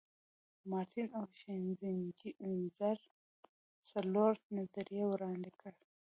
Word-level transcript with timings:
مارټین 0.71 1.07
او 1.17 1.23
شینزینجر 1.39 2.97
څلور 3.89 4.33
نظریې 4.57 5.03
وړاندې 5.07 5.51
کړي. 5.61 5.83